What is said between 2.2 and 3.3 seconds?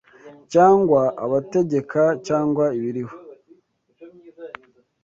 cyangwa ibiriho